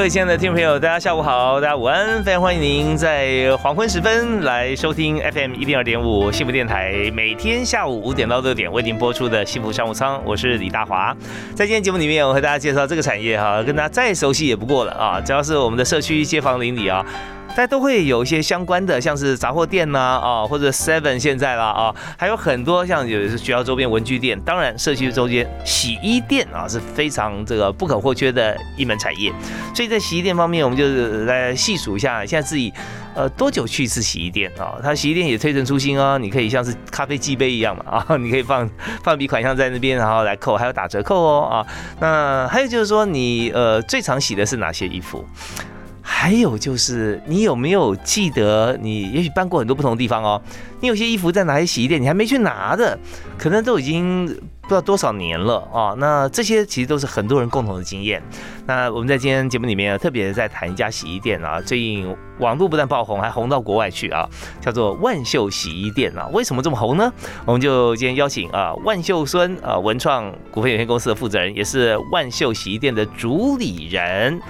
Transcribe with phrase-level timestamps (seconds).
[0.00, 11.14] 各位亲爱的听众朋友，大家下午好，大家午安，非常欢迎您在黄昏时分来收听 FM 一零二点五幸福电台，每天下午五点到六点为您播出的幸福商务舱，我是李大华。
[11.54, 17.04] 在今天节目里面，我和大家介绍这个产业哈，跟大家再熟悉也不过了啊，只要是我们的社区街坊邻里啊。
[17.50, 29.32] 大家都会有一些相关的，像是杂货店呐，啊，或者 Seven 现在啦，啊，还有很多像有学校周边文具店，当然社区周边洗衣店啊是非常这个不可或缺的一门产业。
[29.74, 32.72] 所以在洗衣店方面，我们就是来细数一下，现在自己
[33.14, 34.78] 呃多久去一次洗衣店啊？
[34.82, 38.70] 它洗衣店也推陈出新啊，你可以像是咖啡机杯一样嘛， 啊，你可以放
[39.02, 41.66] 放笔款项在那边，然后来扣，还有打折扣哦，啊，
[42.00, 45.22] 那还有就是说你呃最常洗的是哪些衣服？
[46.02, 50.40] 还有就是，你有没有记得你也许搬过很多不同的地方哦？
[50.80, 52.98] 你有些衣服在哪里洗衣店，你还没去拿的，
[53.38, 55.94] 可能都已经不知道多少年了啊。
[55.98, 58.22] 那这些其实都是很多人共同的经验。
[58.66, 64.28] 那我们在今天节目里面特别在谈一家洗衣店啊，最近网络不但爆红，还红到国外去啊，
[64.60, 66.26] 叫做万秀洗衣店啊。
[66.32, 67.12] 为什么这么红呢？
[67.44, 74.40] 我们就今天邀请啊万秀孙啊文创股份有限公司的负责人，也是万秀洗衣店的主理人。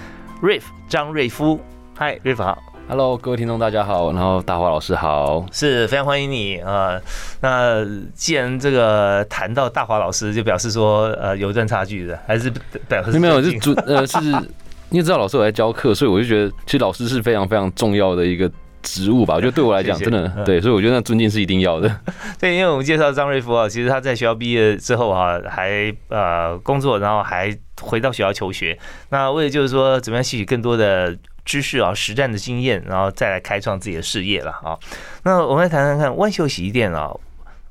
[0.41, 1.61] 瑞夫张瑞夫，
[1.95, 2.57] 嗨，瑞夫好
[2.89, 6.99] ，Hello，各位听众大家好，然后大华老师好，是非常欢迎你啊。
[7.43, 12.51] 那既然这个谈到大华老师，就表示说呃有段差距的，还是
[12.89, 14.19] 表示没有，是主呃是，
[14.89, 18.51] 因为知道老师我在教课，所以我就觉得其实老师是非常非常重要的一个。
[18.83, 22.01] 职务吧，我觉得对我来讲真的对，所以我觉得那尊敬是一定要的。
[22.39, 28.79] 对，因为我们介绍张瑞福啊，其实他在学校毕业之后啊，还呃工作，然后还回到学校求学。
[29.11, 34.79] 那为了就是说，怎么样吸取更多的知识啊、实战的经验，然后再来开创自己的事业了啊。
[35.25, 37.11] 那我们来谈谈看万秀洗衣店啊，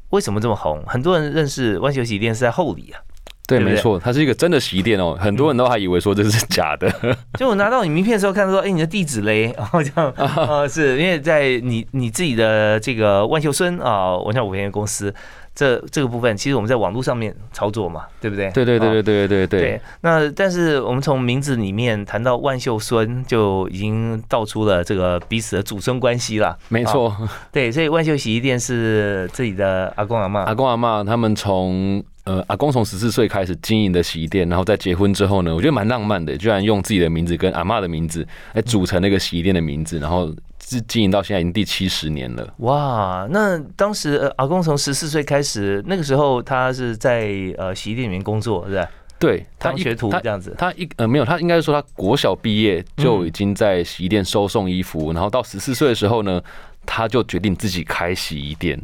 [0.10, 0.84] 为什么这么红？
[0.86, 3.02] 很多人认识万秀洗衣店是在后里啊。
[3.50, 6.88] 对，没错，它是一个真的洗衣店哦，很多人都还以为说这是假的。
[7.40, 15.12] 就我拿到你名片的时候，看到说，哎，你的地址嘞，然后这样，呃， 是因为在你你自己的这个万秀孙啊，文家五联公司
[15.56, 18.52] 这这个部分，其实我们在网络上面操作嘛，对不对？
[18.52, 19.82] 对对对对对对对。
[20.02, 26.58] 那但是我们从名字里面谈到万秀孙，就已经道出了这个彼此的祖孙关系了。
[26.70, 27.16] 没错，
[27.52, 32.04] 对，所以万秀洗衣店是自己的阿公阿妈，阿公阿妈他们从。
[32.26, 40.32] 呃，阿公从十四岁开始经营的洗衣店，然后在结婚之后呢，我觉得蛮浪漫的，居然用自己的名字跟阿妈的名字来组成那个洗衣店的名字，然后
[40.64, 42.54] 是经营到现在已经第七十年了。
[42.58, 48.88] 哇，那当时呃阿公从十四岁开始，那个时候他是在呃洗衣店里面工作，是吧？
[49.18, 50.54] 对，当学徒这样子。
[50.58, 56.42] 他一呃没有，他应该是说他国小毕业就已经在洗衣店收送衣服，然后到十四岁的时候呢，
[56.86, 58.80] 他就决定自己开洗衣店。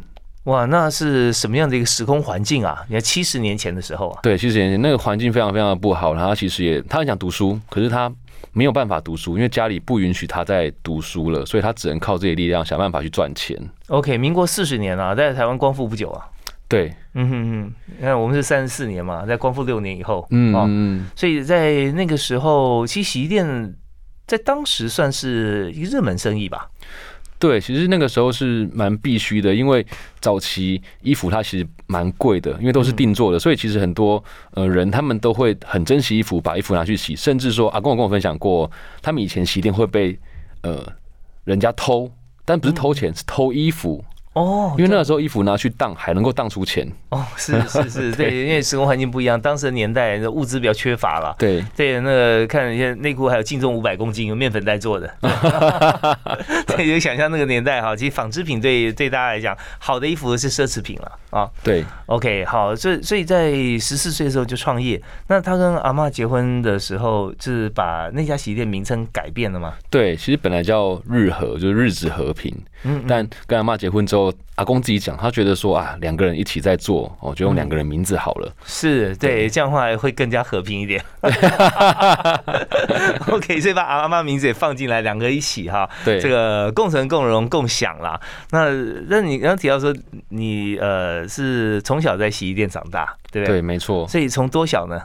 [0.46, 2.84] 哇，那是什么样的一个时空环境啊？
[2.88, 6.14] 你看七十年前的时候啊，对，七十年前那个环境非常非常的不好。
[6.14, 8.10] 然后他其实也他很想读书，可是他
[8.52, 13.60] 没有办法读书，因为家里不允许他在读书了，所以他只能靠自己力量想办法去赚钱。
[13.88, 16.24] OK，民国四十年啊，在台湾光复不久啊。
[16.68, 23.74] 对，嗯哼哼，你看我们是三十四年嘛，在光复六年以后，嗯嗯，所以在那个时候，其实洗衣店
[24.28, 26.70] 在当时算是一个热门生意吧。
[27.38, 29.86] 对，其实那个时候是蛮必须的，因为
[30.20, 38.70] 早期衣服它其实蛮贵的，因为都是定做的，所以其实很多呃人他们都会很珍惜衣服，把衣服拿去洗，甚至说阿公我跟我分享过，
[39.02, 40.18] 他们以前洗店会被
[40.62, 40.86] 呃
[41.44, 42.10] 人家偷，
[42.44, 44.02] 但不是偷钱，是偷衣服。
[44.36, 46.86] 哦，因为那个时候衣服拿去当还能够当出钱。
[47.08, 51.64] 哦，是是是， 对，因为时空环境不一样，当时的年代物资比较缺乏了，对。
[51.74, 55.10] 对，那个看一些内裤还有净重五百公斤，有面粉袋做的，
[56.68, 69.72] 对，就想象那个年代哈，其实纺织品对对大家来讲，好的衣服是奢侈品了啊，对，OK，好，所以所以在十四岁的时候就创业，那他跟阿妈结婚的时候，就是把那家洗衣店名称改变了吗？
[69.88, 74.32] 对，其实本来叫日和，就是日子和平，嗯，但跟阿妈结婚之后。
[74.56, 78.50] 阿公自己讲，他觉得说啊，两个人一起在做，哦，就用两个人名字好了。
[78.64, 81.04] 是对，这样的话会更加和平一点。
[83.28, 85.86] OK，所以把阿妈名字也放进来，两个一起哈。
[86.06, 88.18] 对，这个共存、共荣、共享啦。
[88.50, 88.70] 那
[89.10, 89.94] 那你刚刚提到说，
[90.30, 93.56] 你呃是从小在洗衣店长大，对不对？
[93.56, 94.08] 对，没错。
[94.08, 94.98] 所以从多小呢？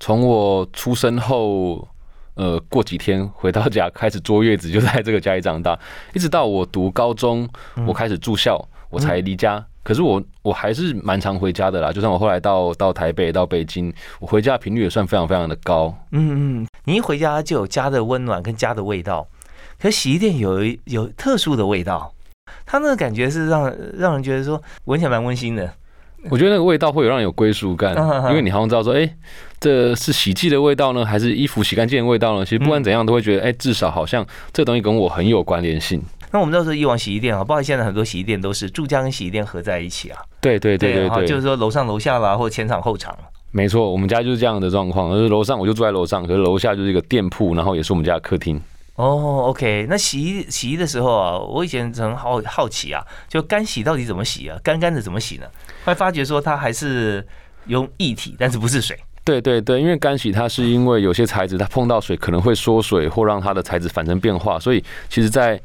[0.00, 1.86] 从我出生后，
[2.40, 5.78] 呃，过几天回到家开始坐月子，就在这个家里长大，
[6.14, 7.46] 一直到我读高中，
[7.86, 9.62] 我开始住校，我才离家。
[9.82, 15.94] 可是我我还是蛮常回家的啦，就算我后来到到台北到北京，我回家频率也算非常非常的高。
[16.12, 19.28] 嗯嗯，你一回家就有家的温暖跟家的味道，
[19.78, 22.14] 可洗衣店有一有特殊的味道，
[22.64, 25.70] 它那个感觉是让让人觉得说闻起来蛮温馨的。
[26.28, 27.94] 我觉得那个味道会有让人有归属感，
[28.28, 29.08] 因为你好像知道说，哎，
[29.58, 32.44] 这是洗剂的味道呢，还是衣服洗干净的味道呢？
[32.44, 36.02] 其实不管怎样，都会觉得，哎，至少好像这东西跟我很有关联性。
[36.32, 40.18] 那我们都是以往洗衣店啊，包括现在很多洗衣店都是住家跟洗衣店合在一起啊。
[40.40, 43.16] 对对对对对，就是说楼上楼下啦，或前场后场。
[43.50, 48.60] 没错，我们家就是这样的状况，就是楼上我就住在楼上，可是楼下就是一个店铺，然后也是我们家的客厅。
[48.96, 54.58] 哦，OK，那洗衣洗衣的时候啊，我以前很好好奇啊，就干洗到底怎么洗啊？
[54.62, 55.46] 干干的怎么洗呢？
[55.84, 57.26] 会发觉说它还是
[57.66, 58.98] 用液体，但是不是水。
[59.24, 65.58] 对对对，因为干洗它是因为有些材质它碰到水可能会缩水或让它的材质反生变化，所以其实在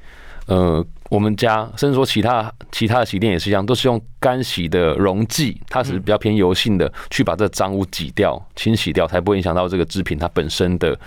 [0.45, 10.97] 呃我们家甚至说其他其他的洗店也是一样，都是用干洗的溶剂，它是比较偏油性的，去把这脏污挤掉、清洗掉，才不会影响到这个制品它本身的。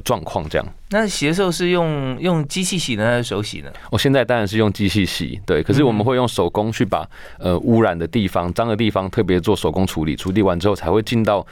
[0.00, 3.72] 状况这样，那洗的时候是用用机器洗呢，还是手洗呢？
[3.90, 5.62] 我现在当然是用机器洗，对。
[5.62, 7.08] 可是我们会用手工去把
[7.38, 11.46] 呃污染的地方、脏的地方特别做手工处理，处理完之后才会进到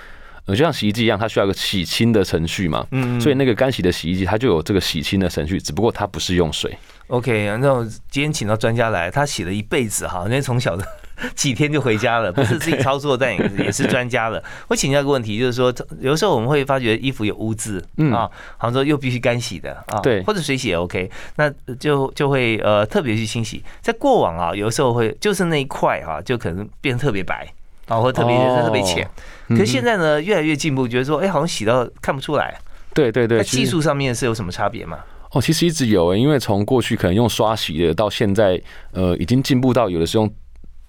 [0.46, 2.86] 呃就像洗衣机一样，它需要一个洗清的程序嘛。
[2.90, 3.20] 嗯。
[3.20, 6.76] 所以那个干洗的洗衣机它就有这个洗清的程序，只不过它不是用水。
[7.08, 10.86] OK，那我今天请到专家来，他洗了一辈子哈，那从小的。
[11.34, 14.42] 几天就回家了，不是自己 操作，但也 也是专家了。
[14.68, 18.28] 我请教一个问题，就是说，有时候我们会发觉衣服有污渍，嗯啊，
[18.58, 23.62] 好像说又必须干洗的啊，对，或者水洗也 OK，那就就会呃特别去清洗。
[23.80, 27.46] 在过往啊，有时候会就是那一块哈，就可能变特别白
[27.88, 29.08] 啊，或特别特别浅。
[29.48, 32.58] 可是现在呢，越来越进步，觉得说，哎，好像洗到看不出来。
[32.94, 34.98] 对对对，技术上面是有什么差别吗？
[35.30, 38.60] 哦，其实一直有，因为从过去可能用刷洗的，到现在
[38.92, 40.30] 呃已经进步到有的是用。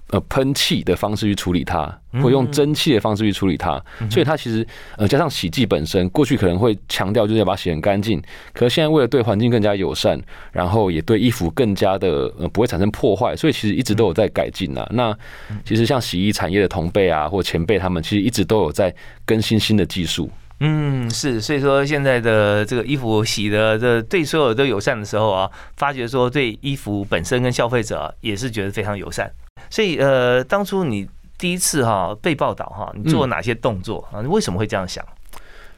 [0.10, 1.92] 呃，喷气的方式去处理它，
[2.22, 4.66] 或用蒸汽的方式去处理它，所以它其实
[4.96, 8.22] 呃加上洗剂本身，过去可能会强调就是要把它洗很干净，
[8.54, 10.22] 可是现在为了对环境更加友善，
[10.52, 14.88] 然后也对衣服更加的呃不会产生破坏，所以其实一直都有在改进啊。
[14.92, 15.18] 那
[15.66, 18.94] 其实像洗衣产业的同辈啊或前辈，他们其实一直都有在
[19.26, 20.30] 更新新的技术。
[20.60, 29.32] 嗯，是，所以说现在的这个衣服洗的这对所有都友善的时候啊，发觉说对衣服本身跟消费者也是觉得非常友善。
[29.70, 31.08] 所以，呃，当初你
[31.38, 34.22] 第一次哈被报道哈，你做了哪些动作啊？
[34.22, 35.04] 你为什么会这样想？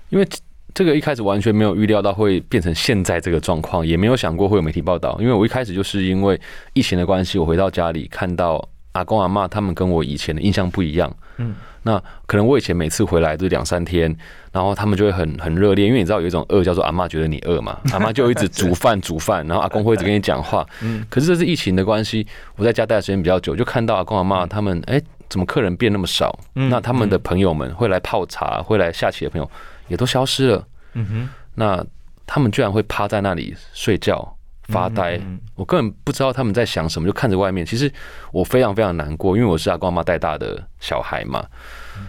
[0.10, 0.28] 因为
[0.74, 5.18] 这个一开始完全没有预料到会变成现在这个状况，也没有想过会有媒体报道。
[5.20, 6.40] 因为我一开始就是因为
[6.74, 11.14] 疫情的关系，我回到家里看到阿公阿妈他们跟我以前的印象不一样。
[11.38, 11.56] 嗯。
[11.84, 14.14] 那可能我以前每次回来都两三天，
[14.52, 20.66] 然后他们就会很很热烈，因为你知道有一种饿叫做阿妈觉得你饿嘛， 阿妈就一直煮饭煮饭，然后阿公会一直跟你讲话。
[20.82, 22.26] 嗯，可是这是疫情的关系，
[22.56, 25.00] 我在家待的时间比较久，就看到阿公阿妈他们，哎，
[25.30, 26.36] 怎么客人变那么少？
[26.54, 29.48] 那他们的朋友们会来泡茶、会来下棋的朋友
[29.88, 30.68] 也都消失了。
[30.94, 31.86] 嗯哼，那
[32.26, 34.35] 他们居然会趴在那里睡觉。
[34.70, 35.20] 发呆，
[35.56, 37.66] 我根本不知道他们在想什么，就看着外面。
[37.66, 37.92] 其实
[38.32, 41.46] 我非常非常难过，因为我是阿公阿妈带大的小孩嘛，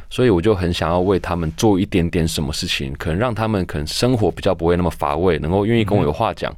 [0.09, 6.55] 所以我就很想要为他们做一点点什么事情，可能让他们可能生活比较不会那么乏味，能够愿意跟我有话讲，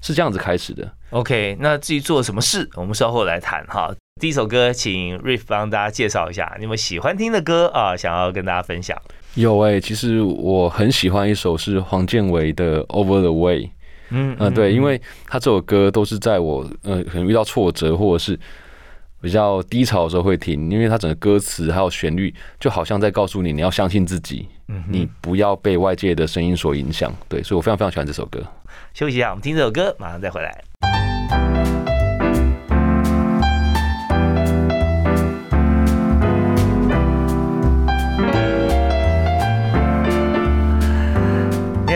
[0.00, 0.90] 是这样子开始的。
[1.10, 3.92] OK，那至于做什么事，我们稍后来谈哈。
[4.20, 8.96] 第一首歌，请 Riff 帮大家介绍一下你们喜欢听的歌啊，想要跟大家分享。
[9.34, 13.64] 有哎，其实我很喜欢一首是黄建伟的《Over the Way》。
[14.10, 18.38] 嗯嗯，对，因为他这首歌都是在我呃可能遇到挫折或者是
[19.20, 24.48] 比较低潮的时候会听，因为他整个歌词还有旋律就好像在告诉你你要相信自己，
[24.88, 27.12] 你不要被外界的声音所影响。
[27.28, 28.42] 对，所以我非常非常喜欢这首歌。
[28.94, 31.09] 休息一下，我们听这首歌，马上再回来。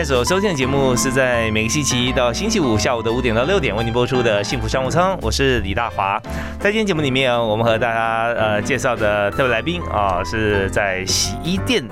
[0.05, 6.21] 所收听的节目是在每个星期一到星期五下午的五点到六点为您播出的幸福商务舱，我是李大华。
[6.59, 11.83] 在今天节目里面，我们和大家呃介绍的特别来宾啊，是在洗衣店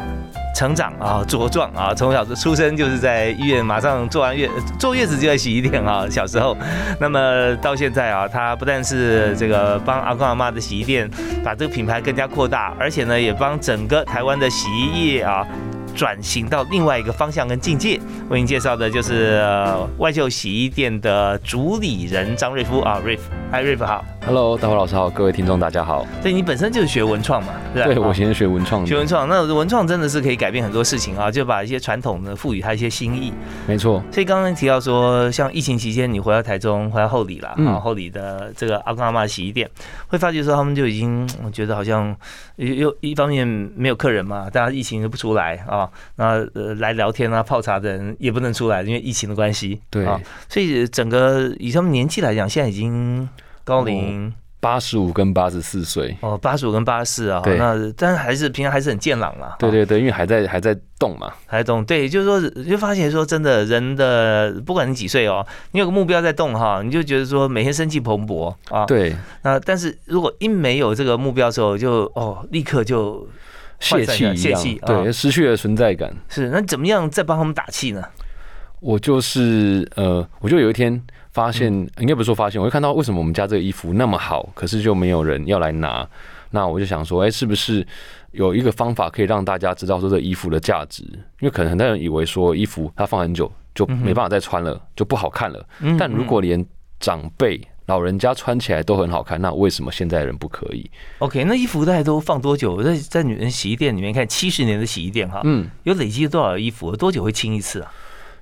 [0.56, 6.06] 成长啊茁壮啊，从小的出生就是在医院，马上坐完月坐月子就在洗衣店啊。
[6.08, 6.56] 小时候，
[7.00, 11.10] 那么到现在啊，他不但是这个帮阿公阿妈的洗衣店
[11.44, 15.44] 把这个品牌更加扩大，而且呢，也帮整个台湾的洗衣业啊。
[15.96, 19.42] 转型到另外一个方向跟境界，为您介绍的就是
[19.98, 24.04] 外秀洗衣店的主理人张瑞夫啊，瑞夫，嗨，瑞夫好。
[24.26, 26.08] Hello，大伙老师好，各位听众大家好。
[26.22, 27.90] 对你本身就是学文创嘛，对吧？
[27.90, 33.34] 对我以前是学文创的，学文创，那文创真的是可以改变很多事情啊，就把一些传统的赋予它一些新意。
[33.68, 34.02] 没错。
[34.14, 39.70] 所以刚刚提到说，像疫情期间你回到台中，回到后里啦，啊，后里的这个阿公阿妈洗衣店，
[40.08, 42.16] 会发觉说他们就已经我觉得好像
[42.56, 49.82] 又一方面没有客人嘛，大家疫情都不出来啊，那呃来聊天啊泡茶的人也不能出来，因为疫情的关系。
[49.90, 53.28] 对啊，所以整个以他们年纪来讲，现在已经。
[53.64, 59.58] 高龄八十五跟八十四岁哦，八十五跟八十四啊，那但是还是平常还是很健朗啦。
[59.60, 61.84] 对对对，因为还在还在动嘛，还在动。
[61.84, 68.86] 对，就是说就发现说真的，人的不管你几岁哦，你有个目标在动哈，你就觉得说每天生气蓬勃啊。
[68.86, 69.14] 对。
[69.42, 73.28] 那但是如果一没有这个目标的时候，就哦立刻就
[73.82, 76.16] 泄气泄气，对，失去了存在感。
[76.30, 78.02] 是，那怎么样再帮他们打气呢？
[78.80, 81.04] 我就是呃，我就有一天。
[81.34, 86.08] 发现应该不是说发现，我就看到为什么我们家这个衣服那么好，可是就没有人要来拿。
[86.52, 87.86] 那我就想说，哎，是不是
[88.32, 91.04] 有一个方法可以让大家知道说这衣服的价值？
[91.40, 95.66] 因为可能很多人以为说衣服它放很久就没办法再穿了，就不好看了。
[95.98, 96.64] 但如果连
[97.00, 100.88] 长辈老人家穿起来都很好看，那为什么现在人不可以
[101.18, 102.84] ？OK，那衣服大概都放多久？
[102.84, 106.96] 在在女人洗衣店里面看七十年的洗衣店哈，嗯，有累积多少衣服？
[106.96, 107.92] 多久会清一次啊？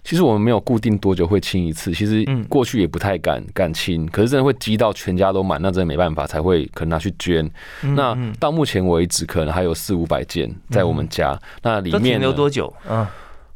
[0.03, 7.49] 其实我们没有固定多久会清一次，其实过去也不太敢敢清，可是真的会积到全家都满，那真的没办法才会可能拿去捐。
[7.95, 12.73] 那到目前为止，可能还有四五百件在我们家，那里面留多久？
[12.89, 13.07] 嗯，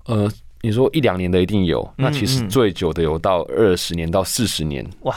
[0.05, 4.85] 呃，你说一两年的一定有，那其实最久的有到二十年到四十年。
[5.01, 5.15] 哇，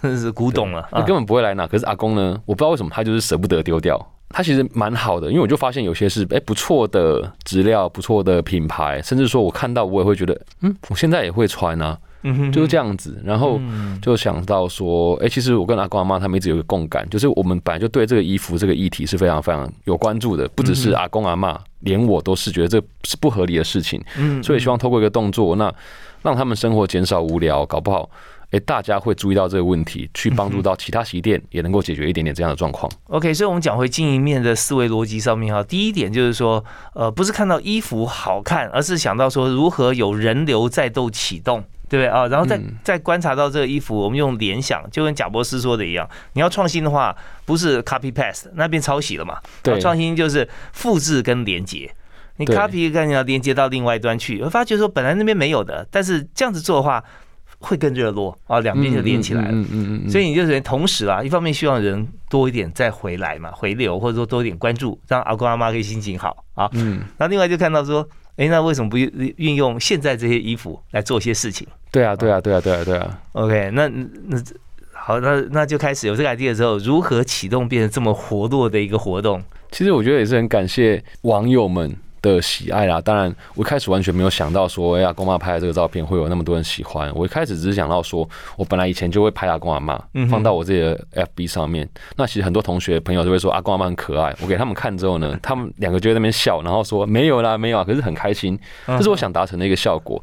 [0.00, 1.66] 真是古董了，那根本不会来拿。
[1.66, 4.00] 可是阿公呢，我不知道为什么他就是舍不得丢掉。
[4.32, 11.98] 它其实蛮好的，因为我就发现有些是哎不错的质料，不错的品牌，甚至说我看到我也会觉得，嗯，我现在也会穿啊，
[12.52, 13.20] 就是这样子。
[13.24, 13.60] 然后
[14.00, 24.00] 就想到说，哎，其实我跟阿公阿妈他们一直有个共感，就是我们本来就对这个衣服这个议题是非常非常有关注的，不只是阿公阿妈，连我都是觉得这是不合理的事情。
[24.16, 25.74] 嗯，所以希望透过一个动作，那
[26.22, 28.08] 让他们生活减少无聊，搞不好。
[28.50, 32.90] 哎，大家会注意到这个问题，去帮助到其他洗衣店，也能够解决一点点这样的状况。
[33.06, 36.64] OK，所以我们讲回经营面的思维逻辑上面哈，第一点就是说，
[36.94, 42.26] 呃，不是看到衣服好看，而是想到说如何有人流再度启动，对不对啊？
[42.26, 49.38] 然后再再观察到这个衣服，我们用联想，就跟贾博士说的一样，你要创新的话，不是 copy paste 那边抄袭了嘛？
[49.62, 51.88] 对，创新就是复制跟连接。
[52.38, 57.04] 你 copy 跟你要连接到另外一端去，我发觉说本来那边没有的，但是这样子做的话。
[57.60, 59.50] 会更热络啊，两边就连起来了。
[59.52, 60.10] 嗯嗯嗯。
[60.10, 66.68] 所以你就是同时啊，一方面希望人多一点再回来嘛，回流或者说多一点关注，让阿公阿妈可以心情好啊。
[66.72, 67.00] 嗯。
[67.18, 71.68] 那另外就看到说，哎，那为什么不运运用现在这些衣服来做一些事情？
[71.92, 73.20] 对啊，对啊，对啊，对啊，对啊。
[73.32, 74.38] OK，那那
[74.92, 79.42] 好，那那就开始有这个 idea 之后，如何启动变成这么活络的一个活动？
[79.70, 81.94] 其实我觉得也是很感谢网友们。
[82.22, 87.10] 的喜爱啦，当然我一开始完全没有想到说，哎呀，公妈拍的这个照片会有那么多人喜欢。
[87.14, 91.88] 我一开始只是想到说，我本来以前就会拍阿公阿妈，放到我自己的 FB 上面。
[92.16, 94.34] 那其实很多同学朋友就会说阿公阿妈很可爱。
[94.42, 100.22] 我给他们看之后呢， 他们两个就在那边笑，然后说没有啦，没有啊，可是很开心，这是我想达成的一个效果。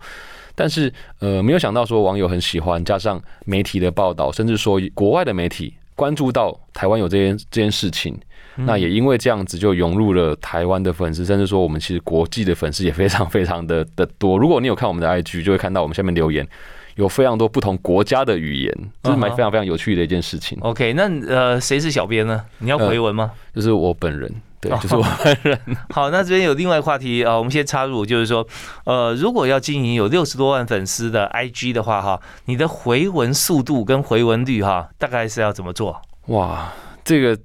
[0.56, 8.18] 但是呃，没有想到说网友很喜欢，加上媒体的报道，甚至说国外的媒体关注到台湾有这件这件事情。
[8.58, 14.38] 那也因为这样子，就涌入了台湾的粉丝，甚至说我们其实国际的粉丝也非常非常的的多。
[14.38, 16.48] 如果你有看我们的 IG，就会看到我们下面留言
[16.96, 18.74] 有非常多不同国家的语言，
[19.04, 20.58] 这是蛮非常非常有趣的一件事情。
[20.62, 22.44] OK，那呃，谁是小编呢？
[22.58, 23.32] 你要回文吗？
[23.54, 25.60] 就是我本人，对，就是我本人。
[25.94, 28.48] 好，那这边有另外话题啊，我们先插入，就是说，
[28.86, 36.02] 呃，如果要经营有六十多万粉丝的 IG 的话，哈，你的回文速度跟回文率，哈，大概是要怎么做？
[36.28, 36.74] 哇，
[37.04, 37.38] 这个。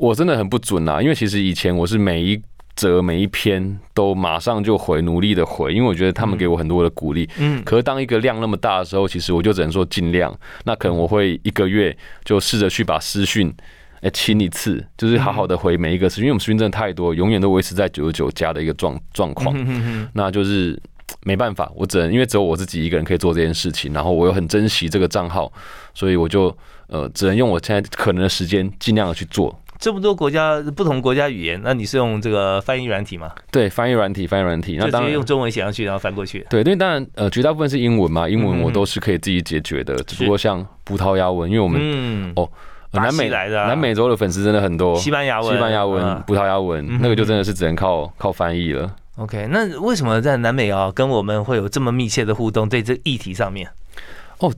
[0.00, 2.40] 我真的很不准啊，因为其实以前我是每一
[2.74, 7.28] 则每一篇都马上就回，努力的回，因为我觉得他们给我很多的鼓励。
[7.36, 10.34] 嗯，可是当一个量那么大的时候，其实我就只能说尽量。
[10.64, 13.52] 那可能我会一个月就试着去把私讯
[14.00, 19.54] 哎清一次，就是好好的回每一个私讯，因为我们私讯真的太多，永远都维持在九十九加的一个状状况。
[20.14, 20.80] 那就是
[21.24, 25.52] 没办法，我只能因为只有我自己一个人可以做这件事情，然后我又很珍惜这个账号，
[25.92, 29.54] 所以我就呃只能用我现在可能的时间尽量的去做。
[29.80, 33.32] 这么多国家不同国家语言，那你是用这个翻译软体吗？
[33.50, 36.46] 对，翻译软体，翻译软体，那当然用中文写上去，然后翻过去。
[36.50, 39.96] 对，因为当然，呃，绝大部分是英文嘛，英文我都是可以自己解决的。
[40.02, 42.46] 只不过像葡萄牙文，因为我们嗯哦，
[42.92, 48.94] 南美来的南美洲的粉丝真的很多，西班牙文、西班牙文、葡萄牙文，那个就真的是只能靠靠翻译了。
[49.16, 52.68] OK，那为什么在南美啊跟我们会有这么密切的互动？
[52.68, 53.66] 对这议题上面，
[54.40, 54.52] 哦。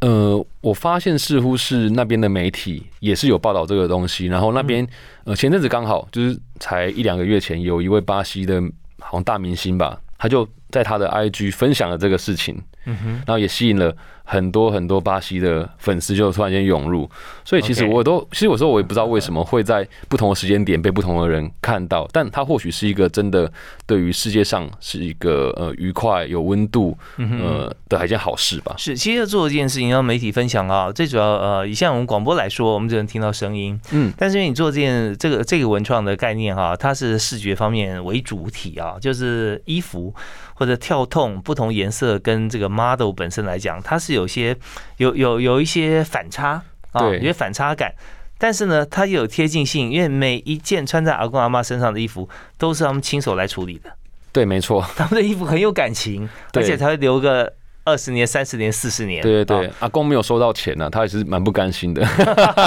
[0.00, 4.86] 呃，我发现似乎是那边的媒体也是有报道这个东西，然后那边
[5.24, 8.60] 呃前阵子刚好就是才一两个月前，有一位巴西的
[9.00, 13.96] 好像大明星吧，他就在他的 IG 分享了这个事情，嗯哼，然后也吸引了
[14.28, 17.08] 很多很多巴西的粉丝就突然间涌入，
[17.44, 23.50] 所以其实我都其实有时候我也不知道为什么会在不同的时间点被不同的人看到，但它或许是一个真的
[23.86, 28.74] 对于世界上是一个呃愉快有温度呃的一件好事吧。
[28.76, 40.12] 是，其实要做一件事情，让媒体分享啊，最主要呃，以像我们广播来说，我们只能听到声音，嗯，但是因为你做这件这个这个文创的概念哈、它是视觉方面为主体啊，就是衣服
[40.54, 44.56] 或者跳痛不同颜色跟这个 model 本身来讲，它是有些
[44.96, 46.60] 有有有一些反差
[46.92, 47.92] 啊，有些反差感。
[48.38, 53.90] 但是呢，它又有贴近性，因为每一件穿在阿公阿妈身上的衣服都是他们亲手来处理的，
[54.30, 57.50] 对，没错，他们的衣服很有感情，而且才会留个
[57.86, 59.20] 二十年、三十年、四十年。
[59.20, 62.04] 啊对对对，阿公没有收到钱呢、他也是蛮不甘心的。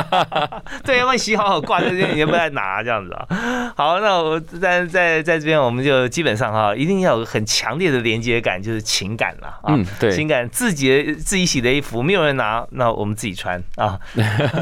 [0.84, 3.74] 对，要不然洗好好挂在这也不来拿这样子啊。
[3.76, 9.76] 好，那我在在在这边，我们就基本上哈，一定要有很强烈的连接感，就是情感了啊。
[9.76, 14.00] 嗯，对，情感自己的自己洗的衣服，没有人拿，那我们自己穿啊。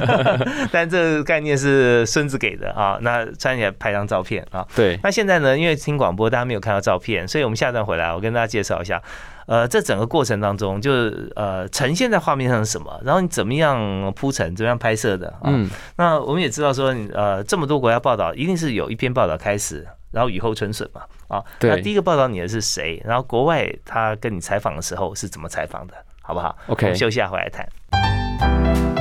[0.72, 4.66] 但这个概念是孙子给的啊，那穿起来拍张照片啊。
[4.76, 9.00] 对，那现在呢，因为听广播大家没有看到照片，所以我们下段回来，我跟大家介绍一下。
[9.48, 15.46] 呃，这整个过程当中，就是呃呈现在画面上是什么，然后你怎么样铺陈，怎么样拍摄的啊？
[15.46, 23.02] 嗯，那我们也知道说，呃，这么多国家报道，一定是有一篇报道开始，然后雨后春笋嘛，啊，那第一个报道你的是谁？
[23.06, 28.97] 然后国外他跟你采访的时候是怎么采访的，好不好 OK 我们休息下回来谈。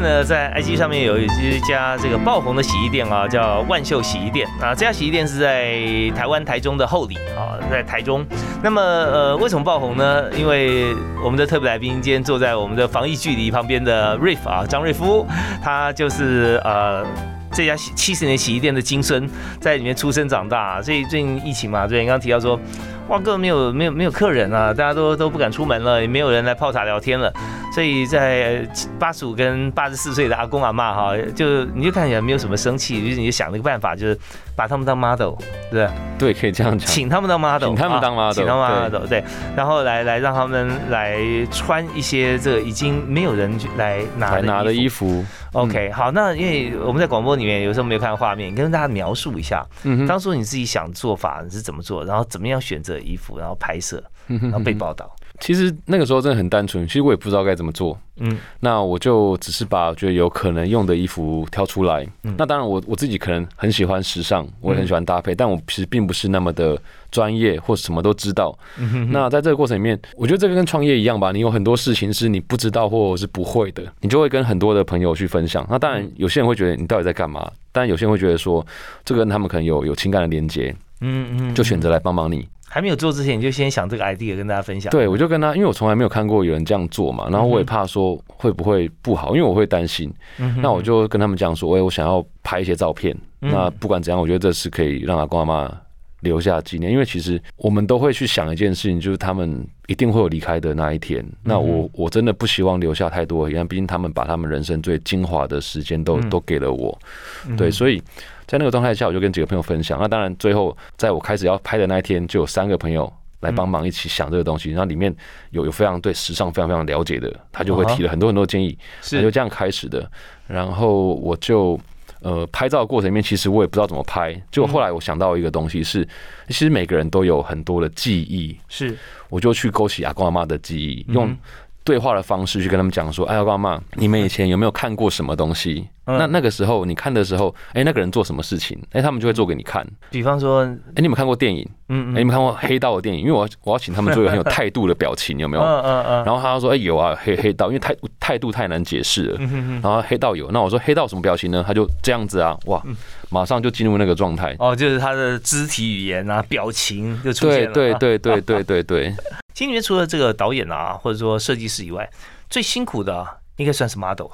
[0.00, 1.26] 呢，在 IG 上面有一
[1.60, 4.74] 家这个爆红的洗衣店啊，叫万秀洗衣店啊。
[4.74, 5.76] 这家洗衣店是在
[6.16, 8.24] 台湾台中的后里啊，在台中。
[8.62, 10.24] 那么呃，为什么爆红呢？
[10.36, 15.26] 因为我们的特别来宾今天坐在我们的防疫距离旁边的瑞夫啊，张瑞夫，
[15.62, 17.04] 他就是呃。
[17.50, 19.26] 这家七十年洗衣店的金孙，
[19.58, 22.60] 在里面出生长大，所以最近疫情嘛，对，你刚刚提到说，
[23.08, 27.32] 哇，根本没有没有没有客人啊，大家都都不敢出门了，也没有人来泡茶聊天了，
[27.74, 28.68] 所以在
[28.98, 34.18] 八十五跟八十四岁的阿公阿嬷哈，就你就看起来没有什么生气，就是你就想了个办法，就是
[34.58, 35.36] 把他们当 model，
[35.70, 35.88] 对不对？
[36.18, 36.84] 对，可以这样讲。
[36.88, 39.22] 请他们当 model，请他们当啊 model，请他们当 model，对，
[39.56, 41.16] 然后来来让他们来
[41.52, 45.24] 穿一些这个已经没有人来拿来拿的衣服。
[45.52, 49.64] OK，好，那因为我们在广播里面有时候没有看到画面，跟大家描述一下，
[50.08, 55.08] 当初你自己想做法你是怎么做，然后怎么样选择衣服，然后拍摄，然后被报道。
[55.40, 57.98] 其实那个时候真的很单纯，其实我也不知道该怎么做。
[58.20, 62.04] 嗯那我就只是把觉得有可能用的衣服挑出来。
[62.24, 66.76] 嗯那当然我我自己可能很喜欢时尚，我也很喜欢搭配，但我其实并不是那么的
[67.12, 68.58] 专业或什么都知道。
[68.78, 75.64] 嗯哼那在这个过程里面，我觉得这个跟创业一样吧，你有很多事情是你不知道或是不会的，你就会跟很多的朋友去分享。
[75.70, 78.66] 那当然有些人会觉得你到底在干嘛，但有些人会觉得说
[79.04, 82.44] 这个跟他们可能有有情感的连接，嗯嗯，就选择来帮帮你。
[82.68, 84.90] 还没有做之前，你就先想这个 idea 跟大家分享。
[84.90, 90.12] 对，我就跟他，因为我从来没有看过有人这样做嘛，然后我也怕说会不会不好，因为我会担心。
[90.38, 93.16] 嗯，那我就跟他们讲说，哎，我想要拍一些照片。
[93.40, 95.72] 嗯那不管怎样，我觉得这是可以让阿公阿妈
[96.20, 101.24] 留下纪念，因为其实我们都会去想一件事情，就是他们一定会有离开的那一天。
[101.44, 106.98] 那我我真的不希望留下太多的遗憾，毕竟他们把他们人生最精华的时间都嗯都给了我。
[107.46, 108.02] 嗯对，所以
[108.48, 109.98] 在那个状态下，我就跟几个朋友分享。
[110.00, 114.70] 那当然，最后在我开始要拍的那一天，就有三个朋友来帮忙一起想这个东西。
[114.70, 115.14] 然后里面
[115.50, 120.10] 有有非常对时尚非常非常了解的，他就会提了很多很多建议，是就是这样开始的。
[120.46, 121.78] 然后我就
[122.22, 124.32] 呃拍照的过程里面，其实我也不知道怎么拍。
[124.50, 126.08] 结果后来我想到一个东西是，
[126.46, 128.96] 其实每个人都有很多的记忆，是
[129.28, 131.36] 我就去勾起阿公阿妈的记忆，嗯用
[131.84, 135.86] 对话的方式去跟他们讲说：“哎，阿公阿妈，你们以前有没有看过什么东西？
[136.08, 138.78] 嗯那那个时候你看的时候，哎，那个人做什么事情？
[138.92, 139.86] 哎，他们就会做给你看。
[140.10, 141.68] 比方说，哎，你有没有看过电影？
[141.90, 143.20] 嗯嗯哎，你们看过黑道的电影？
[143.20, 145.62] 因为我要我要请他们做一个很有态度的表情，有没有？
[145.64, 149.36] 嗯嗯嗯，然后他说：哎，有啊，黑黑道，因为态态度太难解释了。
[149.38, 151.62] 嗯然后黑道有，那我说黑道什么表情呢？
[151.66, 152.96] 他就这样子啊，哇，嗯
[153.30, 154.54] 马上就进入那个状态。
[154.58, 157.70] 哦，就是他的肢体语言啊，表情就出现了。
[157.70, 159.14] 啊对对对对对对对，
[159.54, 162.08] 其实 除了这个导演啊，或者说设计师以外，
[162.50, 164.26] 最辛苦的啊应该算是 model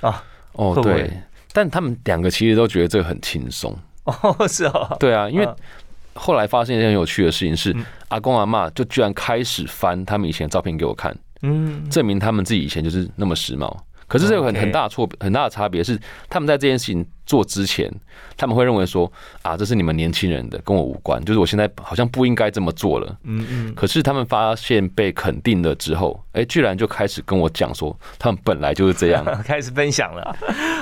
[0.00, 0.22] 啊。
[0.52, 0.94] 哦会不会？
[0.94, 1.12] 对，
[1.52, 3.76] 但他们两个其实都觉得这个很轻松。
[4.04, 5.56] 哦，是哦，对啊，因为嗯。
[6.14, 13.74] 后来发现一件很有趣的事情是嗯，阿公阿嬷就居然开始翻他们以前的照片给我看，嗯，证明他们自己以前就是那么时髦。
[14.12, 15.98] 可是这有很很大的错很大的差别是，
[16.28, 17.90] 他们在这件事情做之前，
[18.36, 23.16] 他们会认为说啊，这是你们年轻人的，跟我无关，就是我现在好像不应该这么做了。
[23.24, 29.24] 嗯嗯，可是他们发现被肯定了之后，哎、居然就开始跟我讲说，他们本来就是这样。
[29.46, 30.36] 开始分享了。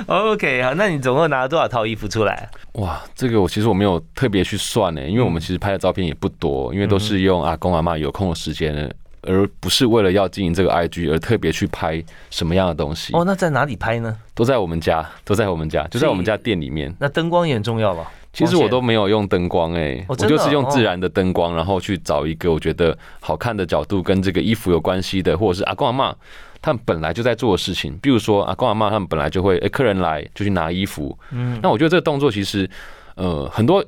[0.08, 2.50] OK，好，那你总共拿了多少套衣服出来？
[2.72, 14.16] 哇，这个我其实我没有特别去算呢，因为我们其实拍的照片也不多，因为都是用阿公阿妈有空的时间，而不是为了要经营这个 IG 而特别去拍什么样的东西，哦，那在哪里拍呢？
[14.34, 16.94] 都在我们家，都在我们家，就在我们家店里面。
[16.98, 18.10] 那灯光也很重要吧？
[18.32, 26.14] 其实我都没有用灯光哎、我就是用哦自然的灯光，然后去找一个我觉得好看的角度，跟这个衣服有关系的，或者是阿公阿妈
[26.62, 32.70] 他们本来就在做的事情，比如说阿公阿妈他们本来就会，哎、客人来就去拿衣服，嗯那我觉得这个动作其实，
[33.16, 33.84] 呃，很多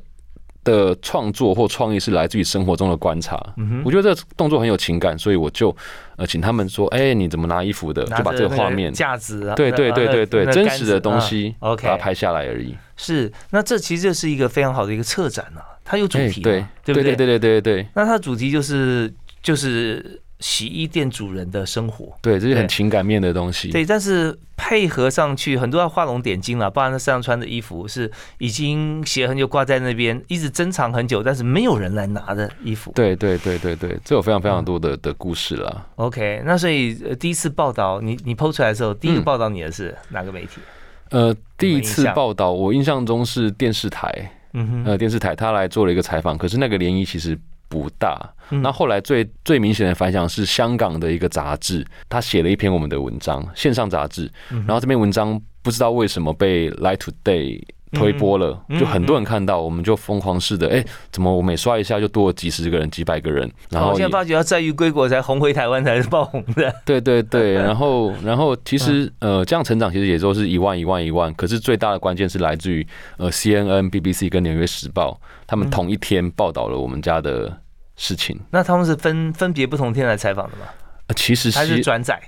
[0.64, 3.40] 的创作或创意是来自于生活中的观察。
[3.57, 5.75] 嗯我觉得这个动作很有情感，所以我就
[6.16, 8.05] 呃请他们说，哎、你怎么拿衣服的？
[8.05, 11.20] 就把这个画面，架子啊，对对对对对，真实的东。
[11.20, 12.75] 西啊 OK 把它拍下来而已。
[12.96, 22.12] 是，那这其实就是一个非常好的一个策展啊，它有主题对对对对对对对那它的主题就是就是洗衣店主人的生活。
[22.20, 23.70] 对，这是很情感面的东西。
[23.70, 26.68] 对，但是配合上去，很多要画龙点睛了。
[26.68, 32.92] 包含他身上穿的衣服是已经洗了很久挂在那边，一直珍藏很久，但是没有人来拿的衣服。
[32.94, 35.87] 对对对对对，这有非常非嗯常多的的故事啦。
[35.94, 40.61] OK，那所以、呃、第一次报道你你 PO 出来的时候，第一个嗯报道你的是哪个媒体？
[41.11, 44.11] 呃，第一次报道，我印象中是电视台，
[44.55, 47.38] 嗯哼，呃，电视台他来做了一个采访，可是那个涟漪其实
[47.73, 48.21] 不大。
[48.51, 48.61] 嗯。
[48.61, 66.74] 那后来最最明显的反响是香港的一个杂志，他写了一篇我们的文章，线上杂志，嗯然后这篇文章不知道为什么被 Light Today 推波了，嗯就很多人看到，我们就疯狂似的，哎、怎么我每刷一下就多了几十个人、几百个人，然哦，后也现在发觉要在于归国才红回台湾才是爆红的。
[66.85, 72.87] 对 对对， 然后然后其实呃，这样成长其实也都是一万一万一万，可是最大的关键是来自于
[73.18, 77.59] 呃 CNN、BBC 跟纽约时报，他们同一天报道了我们家的
[77.96, 78.38] 事情。
[78.50, 80.66] 那他们是分分别不同天来采访的吗？
[81.09, 82.20] 呃其实是转载？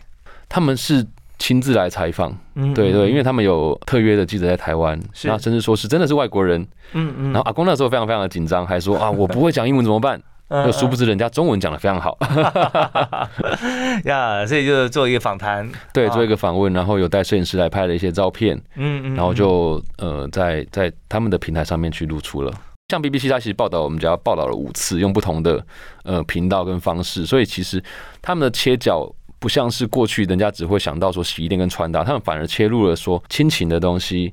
[0.48, 1.07] 他们是
[1.38, 5.29] 亲自来采访，嗯对对，因为为他们有特约的记者在台湾，是。
[5.29, 6.61] 然后甚至说是真的是外国人，
[6.92, 7.25] 嗯嗯。
[7.33, 10.20] 然后阿公那时候非常非常的紧张，还说啊 我不会讲英文怎么办？
[10.49, 12.16] 嗯就殊不知人家中文讲的非常好，
[14.05, 16.11] 呀，所以就做一个访谈，对，啊。
[16.11, 22.53] 做一个访问，然后有带摄影师来拍了一些照片，嗯嗯，然后就呃在在他们的平台上面去露出了。
[22.90, 25.64] 像 BBC 它其实报道我们只要报道了五次，用不同的
[26.05, 27.83] 呃频道跟方式，所以其实
[28.20, 34.33] 他们的切角不像是过去人家只会想到说洗衣店跟穿搭，他们反而切入了说亲情的东西，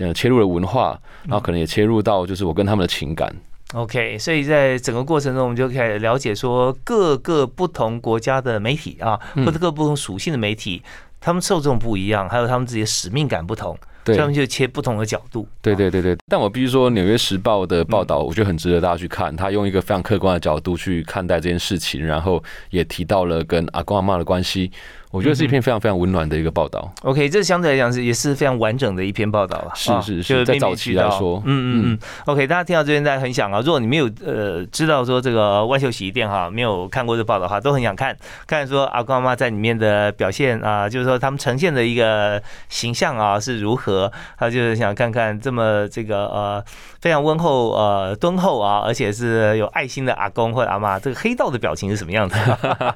[0.00, 3.34] 呃切入了文化，然后可能也切入到就是我跟他们的情感。
[3.74, 10.82] OK，所以在整个过程中，我们就可以了解说各个不同国家的媒体啊，嗯或者各不同属性的媒体，
[11.20, 15.46] 他们受众不一样，还有他们自己的使命感不同，所对以他们就切不同的角度。
[15.60, 19.34] 对对对对，但我必须说，《纽约时报》的报道，我觉得很值得大家去看。
[19.34, 24.70] 他用一个非常客观的角度去看待这件事情，然后也提到了跟阿公阿妈的关系。
[25.10, 26.90] 我觉得是一篇非常非常温暖的一个报道。
[27.02, 29.68] OK，这相对来讲是也是非常完整的一篇报道了。
[29.68, 31.98] 啊是是是就是在早期来说嗯嗯嗯。
[32.24, 43.91] OK，大家听到这边大家很想啊，如果你没有呃知道说这个万秀洗衣店哈，没有看过这报道的话，都很想看看说阿公阿妈在里面的表现啊，就是说他们呈现的一个形象啊是如何，
[44.38, 46.64] 他就是想看看这么这个呃
[47.00, 52.36] 非常温厚呃敦厚啊，而且是有爱心的阿公或者阿妈，这个黑道的表情是什么样子？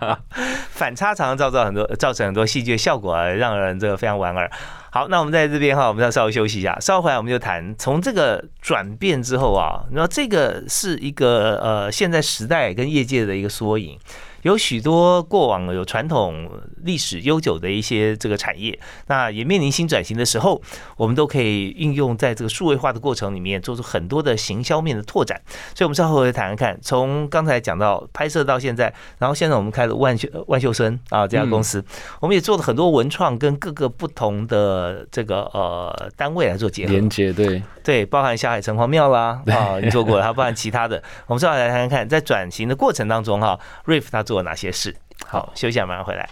[0.71, 4.51] 反差常常造造很多造成很多戏剧效果，让人这个非常莞尔。
[4.91, 13.99] 好，那我们在这边哈，我们要稍微休息一下，稍后回来我们就谈从这个转变之后啊，然后这个是一个呃现在时代跟业界的一个缩影。
[14.47, 16.49] 有许多过往有传统
[16.85, 18.79] 历史悠久的一些这个产业，
[19.09, 20.63] 那也面临新转型的时候，
[20.97, 25.41] 我们都可以运用在这个数位化的过程里面，做出很多的行销面的拓展。
[25.75, 31.85] 所以，我们稍后会谈谈看，从刚才讲到拍摄到现在，然后现在我们开了万秀万秀生啊这家公司，
[32.21, 36.93] 我们也做了很多文创跟各个不同的这个呃单位来做结合。
[36.93, 41.03] 连接对，对，包含下海城隍庙啦，啊，你做过了，还包含其他的。
[41.27, 44.95] 我们稍后来谈谈看，在转型的过程当中哈，Riff 他做了哪些事？
[45.27, 46.29] 好，休息马上回来。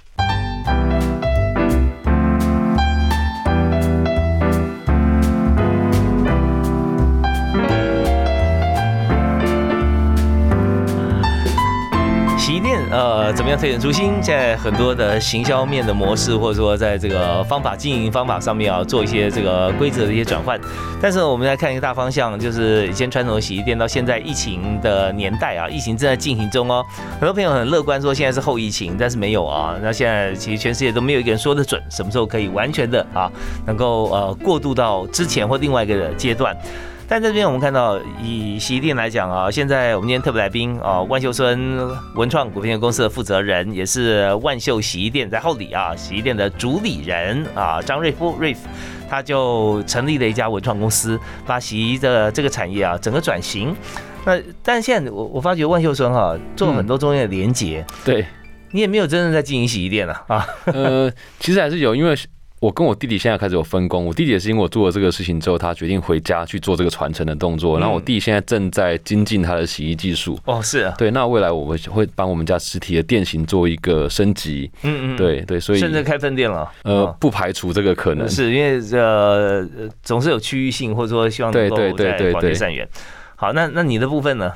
[12.95, 14.13] 呃，怎么样推陈出新？
[14.23, 20.57] 现在很多的行销面的模式，或者说在这个方法经营方法上面啊，做一些这个规则的一些转换。
[21.03, 26.85] 但是我们来看一个大方向，就是以前传统的洗衣店到现在疫情的年代啊，疫情正在进行中哦。
[27.19, 29.75] 很多朋友很乐观说现在是后疫情，但是没有啊。
[29.83, 33.29] 那现在其实全世界都没有一个人说得准，什么时候可以完全的啊，
[33.67, 36.57] 能够呃过渡到之前或另外一个阶段。
[37.07, 41.77] 但这边我们看到，以洗衣店来讲啊，现在我们今天特别来宾啊，万秀村
[42.15, 48.67] 文创股份有限公司的负责人，也是万秀洗衣店在后里啊，洗衣店的主理人啊，张瑞夫瑞夫，
[49.09, 53.77] 他就成立了一家文创公司，把洗衣的这个产业啊整个转型。
[54.25, 58.25] 那但现在我我发觉万秀村哈做了很多中间的连接，对
[58.71, 62.17] 你也没有真正在经营洗衣店啊啊，呃，其实还是有，因为。
[62.65, 67.79] 我跟我弟弟现在开始有分工，我弟弟也是因为我做了这个事情之后，他决定回家去做这个传承的动作。
[67.79, 70.41] 然后我弟现在正在精进他的洗衣技术。
[70.47, 71.11] 哦，是啊，对。
[71.11, 74.71] 那未来我们会帮我们家实体的店型做一个升级。
[74.81, 76.67] 嗯嗯，对对，所以甚至开分店了。
[76.85, 78.27] 呃，不排除这个可能。
[78.27, 79.69] 是因为呃，
[80.03, 82.89] 总是有区域性，或者说希望能够在广结善缘。
[83.37, 84.51] 好，那那你的部分呢？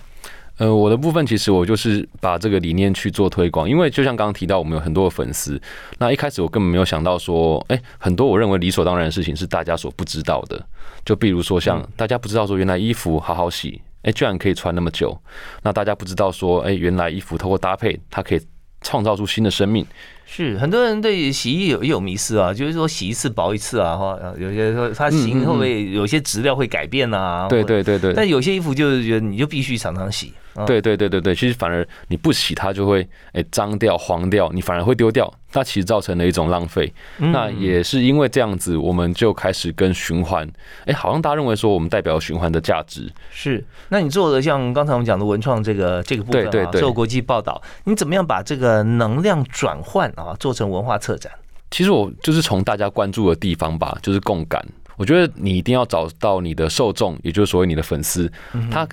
[0.58, 5.60] 呃，我的部分其实我就是把这个理念去做推广，因为就像刚刚提到，我们有很多的粉丝。
[5.98, 10.60] 那一开始我根本没有想到说，哎，很多我认为理所当然的事情是大家所不知道的。
[11.04, 15.16] 就比如说，像大家不知道说，原来衣服好好洗，哎，居然可以穿那么久。
[15.62, 18.40] 那大家不知道说，哎，原来衣服透过搭配，它可以
[18.82, 19.86] 创造出新的生命。
[20.26, 27.46] 是很多人对洗衣有有迷思啊，就是说洗一次薄一次啊，哈，有些说它洗会不会有些质料会改变啊？
[27.48, 28.12] 对对对对。
[28.12, 30.34] 但有些衣服就是觉得你就必须常常洗。
[30.66, 36.92] 对对对对对，其实反而你不洗它就会哎脏掉黄掉，你反而会丢掉，那其实造成了一种浪费。
[37.18, 40.48] 那也是因为这样子，我们就开始跟循环，
[40.86, 43.10] 哎，好像大家认为说我们代表循环的价值。
[43.30, 51.32] 是，那你做的像刚才我们讲的文创这个这个部分啊，受国际报道，你怎么样把这个能量转换啊，做成文化策展？
[51.70, 54.64] 其实我就是从大家关注的地方吧，就是共感。
[54.96, 58.30] 我觉得你一定要找到你的受众，也就是所谓你的粉丝，
[58.70, 58.88] 他。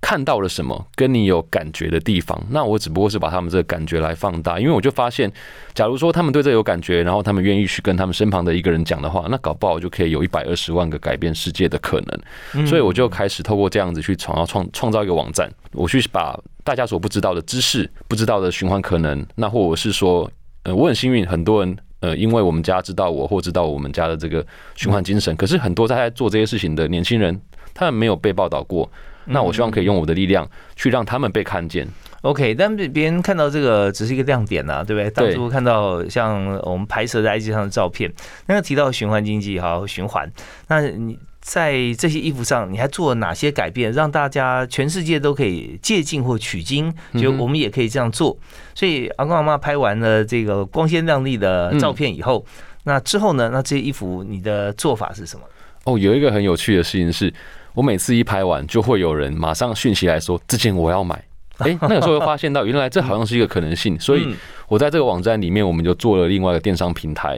[0.00, 5.30] 看到了什么跟你有感觉的地方，那我只不过是把他们这个感觉来放大，因为我就发现，
[5.74, 12.66] 假如说他们对这有感觉，然后他们愿意去跟他们身旁的一个人讲的话，那搞不好就可以有一百二十万个改变世界的可能。
[12.66, 20.30] 所以我就开始透过这样子去创造创创造一个网站，我去把大家所不知道的知识、不知道的循环可能，那或者是说，
[20.62, 27.38] 呃，我很幸运，很多人呃，因为我们家知道我或知道我们家的这个循环精神，可是很多在做这些事情的年轻人，
[27.74, 28.88] 他们没有被报道过。
[29.28, 31.86] 那我希望可以用我的力量去让他们被看见。
[32.22, 35.08] OK，但别人看到这个只是一个亮点呐，对不对？
[35.10, 38.12] 当初看到像我们拍摄在 IG 上的照片，
[38.46, 40.28] 那个提到循环经济哈，循环。
[40.66, 46.92] 那你在这些衣服上，你还做了哪些改变，让大家全世界都可以借鉴或取经？
[47.14, 48.36] 就我们也可以这样做。
[48.74, 52.44] 所以阿公阿妈拍完了这个光鲜亮丽的照片以后，
[52.82, 53.48] 那之后呢？
[53.52, 55.42] 那这些衣服你的做法是什么？
[55.84, 57.32] 哦，有一个很有趣的事情是。
[57.74, 61.22] 我每次一拍完，就会有人马上讯息来说：“这件我要买。”
[61.58, 63.98] 哎，那个时候又发现到，原来这好像是一个可能性。
[63.98, 64.32] 所以，
[64.68, 67.36] 我在这个网站里面，我们就做了另外一个电商平台。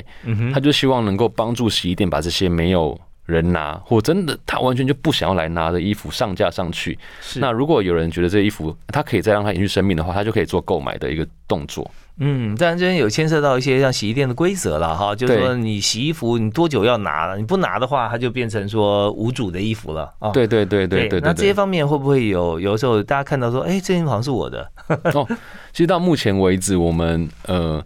[0.53, 6.99] 他就希望能够帮助洗衣店把这些没有人拿，或真的他完全就不想要来拿的衣服上架上去。
[7.37, 11.91] 那如果有人觉得这衣服他可以再让它延续生命的话，他就可以做购买的一个动作。
[12.23, 20.31] 嗯，当然这边有牵涉到一些像洗衣店的规则了哈，就是说你洗衣服你多久要拿了，你不拿的话，它就变成说无主的衣服了啊。
[20.31, 21.19] 对对对对对。
[21.21, 24.71] 那这些方面会不会有有时候大家看到说，哎，这件好像是我的？
[25.15, 25.27] 哦，
[25.73, 27.83] 其实到目前为止，我们呃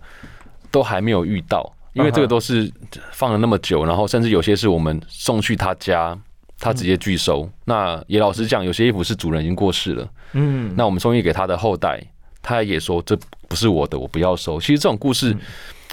[0.71, 2.69] 都还没有遇到，因为这个都是
[3.13, 6.19] 放了那么久，然后甚至有些是我们送去他家，
[6.59, 7.49] 他直接拒收。
[7.65, 12.03] 那也老实讲，有些衣服是主人已经过世了，嗯，那我们送去给他的后代。
[12.47, 13.19] 他也说这
[13.55, 14.59] 不是我的，我不要收。
[14.59, 15.33] 其实这种故事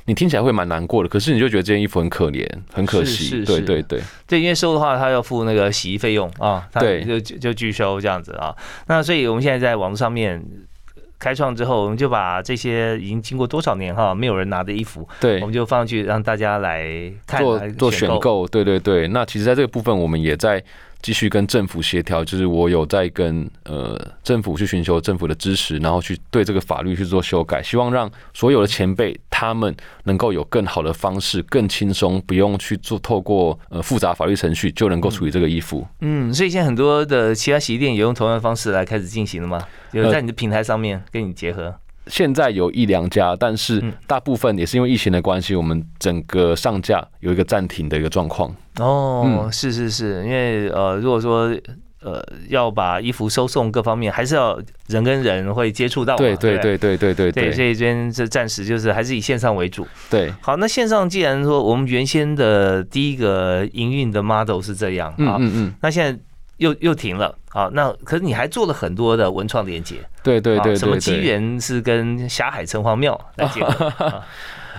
[0.06, 2.44] 你听起来会蛮难过的，可是你就觉得这件衣服很可怜，
[2.74, 3.46] 很可惜。
[3.46, 8.52] 对对对，对，因为收的话他要付那个洗衣费用啊，对，就就拒收这样子啊。
[8.88, 10.44] 那所以我们现在在网络上面
[11.20, 18.48] 开创之后，我们就把这些已经经过多少年哈没有人拿的衣服，对，我们就放上去让大家来做做选购。
[18.48, 20.64] 对对对，那其实在这个部分我们也在。
[21.02, 35.86] 继续跟政府协调，就是我有在跟呃政府去寻求政府的支持，然后去对这个法律去做修改，希望让所有的前辈他们能够有更好的方式，更轻松，不用去做透过呃复杂法律程序就能够处理这个衣服。
[36.02, 39.62] 嗯，所以现在很多的其他洗衣店也用同样的方式来开始进行了吗？
[39.92, 41.76] 有在你的平台上面跟你结合。
[42.08, 48.54] 现在有一两家，但是大部分也是因为疫情的关系，我们整个上架有一个暂停的一个状况。
[48.80, 51.56] 哦，是是是，因为呃，如果说
[52.02, 56.18] 呃要把衣服收送各方面，还是要人跟人会接触到嘛。
[56.18, 59.86] 对对不对对对对对，所对以这边这暂时就是还是以线上为主。
[60.10, 66.20] 对，好，那线上既然说我们原先的第一个营运的 model 是这样啊，嗯嗯嗯，那现在
[66.62, 70.96] 又又停了啊，那可是你还做了很多的文创连接，对对对啊什么。
[70.98, 73.88] 机缘是跟霞海城隍庙 来结合？
[74.06, 74.26] 啊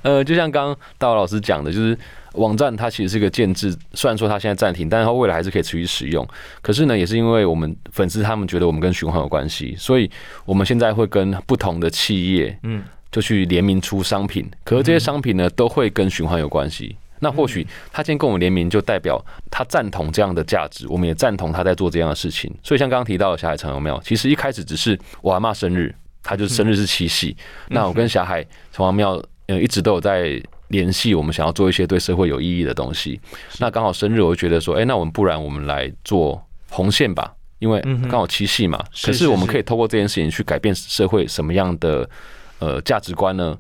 [0.02, 1.96] 呃，就像刚刚大老师讲的，就是
[2.34, 6.26] 网站它其实是一个建制，虽然说它现在暂停，但是它未来还是可以持续使用。
[6.60, 10.10] 可是呢，也是因为我们粉丝他们觉得我们跟循环有关系，所以
[10.44, 16.96] 我们现在会跟不同的企业嗯，就去联名出商品，可是这些商品呢都会跟循环有关系。
[17.22, 22.52] 那或许他今天跟我们联名，就代表他赞同这样的价值，我们也赞同他在做这样的事情。
[22.62, 27.36] 所以像刚刚提到的霞海城隍庙，其实一开始只是我阿妈生日，他就是生日是七夕，
[27.68, 33.20] 那我跟霞海城隍庙呃一直都有在联系，我们想要做一些对社会有意义的东西。
[33.60, 37.32] 那刚好生日，我就觉得说，哎、那我们不然我们来做红线吧。
[37.60, 37.80] 因为
[38.10, 42.10] 刚好七夕嘛，是可是我们可以透过这件事情去改变社会什么样的
[42.58, 43.56] 呃价值观呢？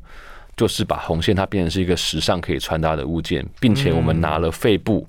[0.56, 5.06] 就是把红线它变成是一个时尚可以穿搭的物件，并且我们拿了肺部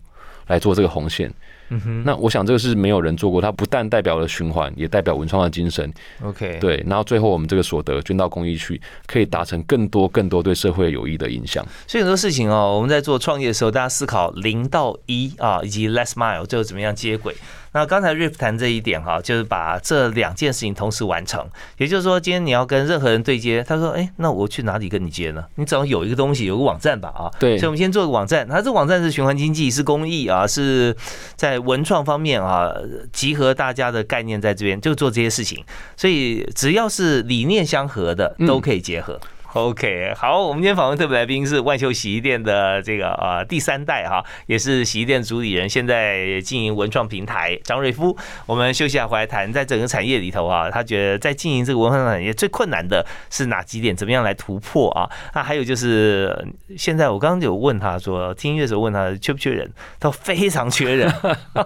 [0.48, 1.32] 来做这个红线。
[1.70, 5.92] 嗯哼那我想这个是没有人做过，它不但代表了循环，也代表文创的精神。
[6.22, 11.66] ，OK，对，然后最后我们这个所得捐到公益去，可以达成更多更多对社会有益的影响。
[11.88, 17.34] 所以很多事情哦，我们在做创业的时候，大家思考零到一啊，以及 less mile 最后怎么样接轨。
[17.74, 21.44] 那刚才 Rip 谈这一点哈，就是把这两件事情同时完成。
[21.78, 25.44] 也就是说，今天你要跟任何人对接，他说：“哎，那我去哪里跟你接呢？
[25.56, 28.48] 你总要有一个东西，有个网站吧啊。”对所以我们先做个网站。
[28.48, 30.96] 它这网站是循环经济，是公益啊，是
[31.36, 32.72] 在文创方面啊，
[33.12, 35.64] 集合大家的概念在这边，就做这些事情。
[35.98, 39.20] 所以只要是理念相合的，都可以结合。
[39.54, 48.18] OK，好，我们今天访问特别来宾是万秀洗衣店的这个呃第三代哈，也是洗衣店主理人，现在经营文创平台张瑞夫。
[48.48, 53.96] 我们休息下回来谈，在整个产业里头啊，他觉得在经营这个文化产业最困难的是哪几点？
[53.96, 55.08] 怎么样来突破啊？
[55.36, 61.14] 那还有就是呃现在我刚刚有问他说，听音乐的时候问他缺不缺人，他说非常缺人，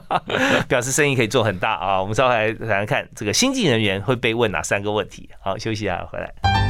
[0.68, 2.02] 表示生意可以做很大啊。
[2.02, 5.30] 我们稍后来谈谈看这个新进人员会被问哪三个问题。
[5.40, 6.67] 好，休息一下回来。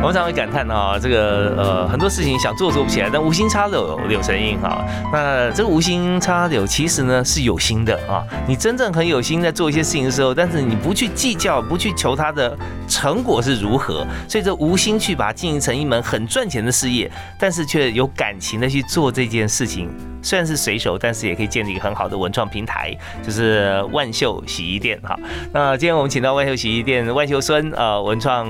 [0.00, 4.84] 我们常会感叹啊，这个呃很多事情想做做不起来，但无心插柳柳成荫哈。
[5.12, 8.22] 那这个无心插柳其实呢是有心的啊。
[8.46, 12.56] 你真正很有心在做一些事情的时候，但是你不去计较，不去求它的
[12.86, 19.90] 成果是如何，所以这无心去把它经营成一门很赚钱的事业，但是却有感情的去做这件事情。
[20.22, 25.18] 虽然是随手，但是也可以建立一个很好的文创平台，就是万秀洗衣店哈。
[25.52, 28.46] 那今天我们请到万秀洗衣店万秀孙呃文创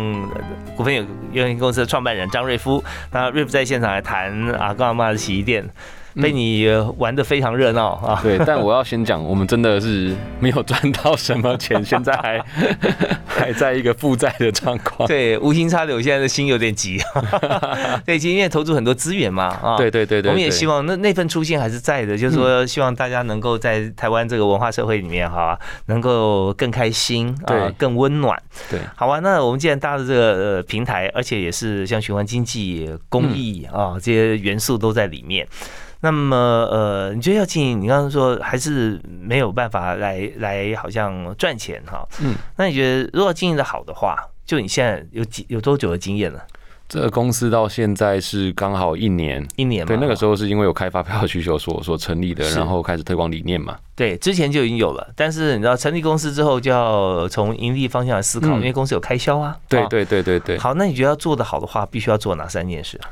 [0.74, 1.04] 股份有
[1.38, 5.68] 有限公司的创办人张瑞夫，那瑞夫在现场来谈阿公阿妈的洗衣店。
[6.14, 6.66] 被你
[6.96, 8.20] 玩的非常热闹啊！
[8.22, 12.44] 对，但我要先讲，我们真的是没有赚到什么钱，现在还
[13.26, 15.06] 还在一个负债的状况。
[15.06, 16.98] 对，无心插柳，现在的心有点急。
[18.04, 19.76] 对，因为投注很多资源嘛啊。
[19.76, 28.40] 对对对对，我们也希望那那份初心还是在的，就是说希望大家能够在台湾这个文化社会里面哈，能够更开心啊，更温暖。
[28.70, 35.46] 对，好啊，那我们既然搭了这个呃平台，而且也是像循环经济、公益啊这些元素都在里面。
[36.00, 37.80] 那么，呃，你觉得要经营？
[37.80, 42.06] 你刚刚说还是没有办法来来，好像赚钱哈。
[42.20, 46.40] 嗯，那你觉得如果经营的好的话，就你现在有几有多久的经验了？
[46.88, 49.46] 这个公司到现在是刚好一年。
[49.56, 49.88] 一年嘛。
[49.88, 53.76] 对，那个时候是因为有开发票需求所所成立的，然后开始推广理念嘛。
[53.94, 59.48] 对，之前就已经有了，但是你知道成立公司之后就要从盈利方向来思考，嗯因为公司有开销啊。
[59.48, 59.60] 啊。
[59.68, 60.56] 对对对对对。
[60.58, 63.10] 好，那你觉得要做得好的话，必须要做哪三件事啊？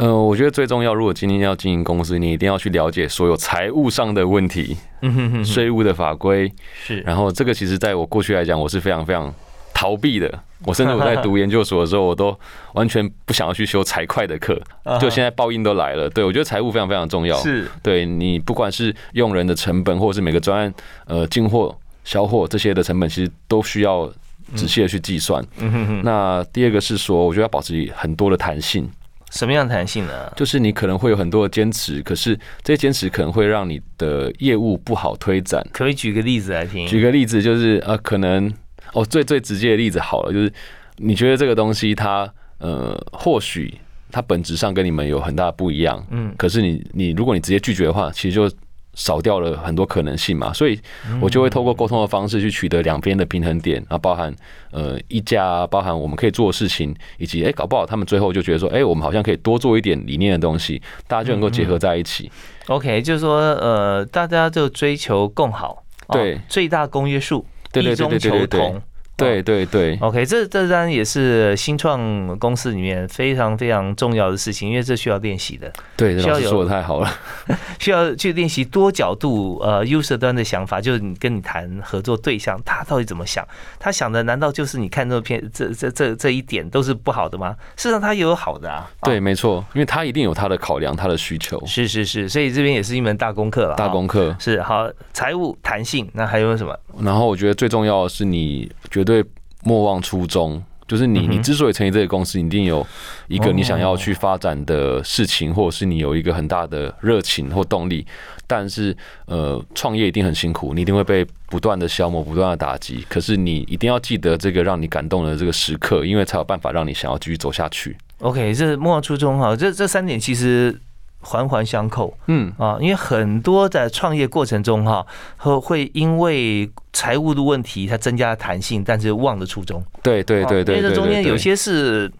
[0.00, 6.50] 呃，我觉得最重要，如果今天要经营公司，你一定要去了解所有财务上的问题，嗯哼哼，税务的法规。
[6.82, 9.30] 是然后这个其实在我过去来讲，我是非常非常
[9.74, 10.42] 逃避的。
[10.64, 12.34] 我甚至我在读研究所的时候，我都
[12.72, 14.58] 完全不想要去修财会的课。
[14.98, 17.36] 就现在报应都来了，对我觉得财务非常非常重要。
[17.36, 20.74] 是对你不管是用人的成本，或者是每个专案
[21.08, 24.10] 呃进货、销货这些的成本，其实都需要
[24.54, 25.44] 仔细的去计算。
[25.58, 28.88] 嗯哼哼，那第二个是说，我觉得要保持很多的弹性。
[29.30, 30.32] 什么样的弹性呢？
[30.36, 35.64] 就是你可能会有很多的坚持，可是这些坚持可能会让你的业务不好推展。
[35.72, 36.86] 可以举个例子来听？
[36.86, 38.52] 举个例子，就是呃，可能
[38.92, 40.52] 哦，最最直接的例子好了，就是
[40.96, 43.72] 你觉得这个东西它呃，或许
[44.10, 48.50] 它本质上跟你们有很大的不一样，嗯，可是你你如果你直接拒绝的话，其实就
[48.94, 50.78] 少掉了很多可能性嘛，所以
[51.20, 54.34] 我就会透过沟通的方式去取得两边的平衡点，啊包含
[54.72, 62.30] 呃一家，包含我们可以做的事情，以及哎搞不好他们最后就觉得说，哎我们好像可以多做一点理念的东西，大家就能够结合在一起。
[62.66, 68.80] OK，就是说呃，大家就追求共好，哦对最大公约数，对对对对对对。
[69.20, 77.10] 对对对，OK，这这当然也是新创公司里面非常非常重要的事情，因为这需要练习的，对，需要有老师说的太好了。
[77.78, 83.46] 需要去练习多角度呃 user 端的想法，就是你跟你谈合作对象，他到底怎么想？
[83.78, 87.56] 他想的难道就是你看这片这这这这一点都是不好的吗？
[87.76, 88.90] 事实上他也有好的啊。
[89.02, 93.74] 对，啊，没错，因为他一定有他的考量，他的需求，是是是，所以这边也是一门大功课了。
[93.76, 94.34] 大功课。
[94.38, 96.78] 是好，财务弹性，那还有什么？
[97.00, 99.24] 然后我觉得最重要的是，你绝对
[99.64, 100.62] 莫忘初衷。
[100.86, 102.84] 就是你，你之所以成立这个公司，你一定有
[103.28, 108.04] 一个你想哦要去发展的事情，或者是你有一个很大的热情或动力。
[108.44, 108.96] 但是，
[109.26, 113.06] 呃，创业一定很辛苦，你一定会被不断的消磨、不断的打击。
[113.08, 117.96] 可是，你一定要记得这个让你感动的这个时刻，因为才有办法让你想要继续走下去。
[118.18, 120.76] OK，这莫忘初衷哈，这这三点其实
[121.20, 125.06] 环环相扣嗯，啊，因为很多在创业过程中哈，
[125.36, 129.82] 会会因为财务的问题，它增加了弹性，但是忘了初衷。
[130.02, 132.10] 对对对对因为这中间有些是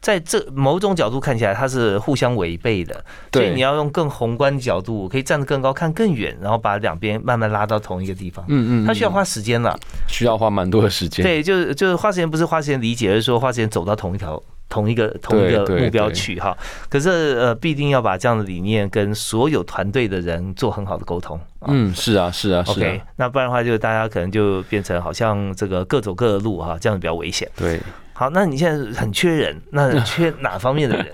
[0.00, 8.44] 在这某种角度看起来它是互相违背的，所以你要用更宏观的角度，可以站得更高，看更远，然后把两边慢慢拉到同一个地方。
[8.48, 9.78] 嗯嗯，嗯它需要花时间了，
[10.08, 11.24] 需要花蛮多的时间。
[11.24, 14.42] 对，就是就是花时间，不是花时间理解，而是说花时间走到同一条。
[14.70, 16.56] 同一个同一个目标去哈，
[16.88, 21.38] 可是呃，必定要把这样的理念跟所有团队的人做很好的沟通。
[21.58, 27.46] 啊嗯，是啊，是啊，是 OK，啊，那不然的话，就大家可能就变成好像这个各走各的路哈，这样比较危险。
[27.54, 27.78] 对。
[28.14, 31.06] 好，那你现在很缺人，那 缺哪方面的人？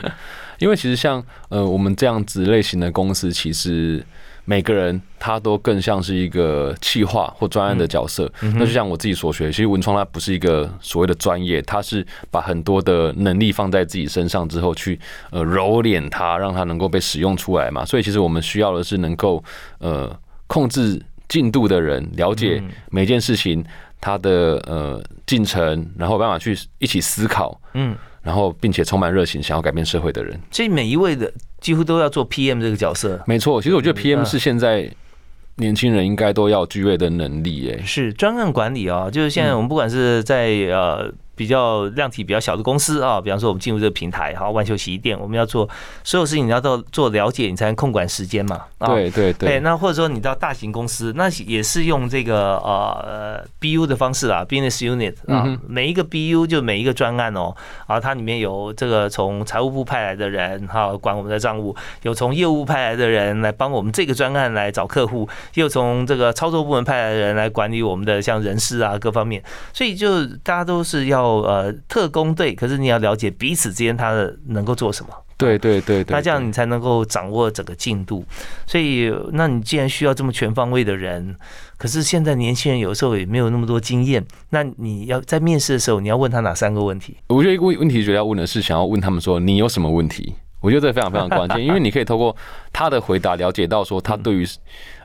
[0.59, 4.04] 因为其实像呃我们这样子类型的公司，其实
[4.47, 8.32] 每个人他都更像是一个企划或专案的角色。
[8.40, 14.99] 那就像我自己所学，其实文创它不是一个所谓的专业，它是把很多的能力放在自己身上之后去
[15.30, 17.84] 呃揉捻它，让它能够被使用出来嘛。
[17.84, 19.42] 所以其实我们需要的是能够
[19.78, 20.16] 呃
[20.47, 23.64] 控制进度的人，了解每件事情
[24.01, 27.61] 它的呃进程，然后办法去一起思考。
[27.74, 30.36] 嗯，然后并且充满热情，想要改变社会的人。
[30.50, 34.90] 所以每一位的几乎都要做 PM 这个角色，没错，其实我觉得 PM 嗯是现在
[35.58, 37.70] 年轻人应该都要具备的能力。
[37.70, 37.80] 哎。
[37.86, 45.68] 是专案管理啊，就是现在我们不管是在呃比较量体比较小的公司啊，比方说我们进入这个平台，好万秀洗衣店，我们要做
[46.03, 48.62] 所有事情，你要到做了解，你才能控管时间嘛。
[48.78, 48.89] 啊。
[48.89, 57.55] 对对对，对，那或者说你到大型公司，那也是用这个呃 BU 的方式啊，business unit 啊嗯，每一个 BU 就每一个专案哦，
[57.87, 75.10] 啊，它里面有这个从财务部派来的人哈、管我们的账务，有从业务派来的人来帮我们这个专案来找客户，又从这个操作部门派来的人来管理我们的像人事啊各方面，所以就大家都是要呃特工队，可是你要了解彼此之间他的能够做什么。
[75.38, 78.24] 对对对对，那这样你才能够掌握整个进度。
[78.66, 81.36] 所以，那你既然需要这么全方位的人，
[81.76, 87.18] 可是现在年轻人有时候也没有那么多经验，那你要在面试的时候，你要问他哪三个问题？
[87.26, 90.34] 我觉得一个问问题，觉得要问的是想要问他们说你有什么问题。
[90.66, 92.34] 我觉得这非常非常关键， 因为你可以透过
[92.72, 94.44] 他的回答了解到说他对于